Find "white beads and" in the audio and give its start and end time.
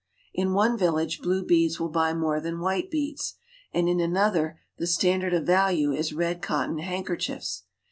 2.59-3.87